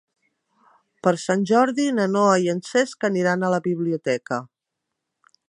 Per 1.07 1.11
Sant 1.23 1.43
Jordi 1.51 1.85
na 1.99 2.07
Noa 2.15 2.33
i 2.47 2.49
en 2.55 2.63
Cesc 2.71 3.07
aniran 3.11 3.45
a 3.45 3.53
la 3.57 3.61
biblioteca. 3.69 4.43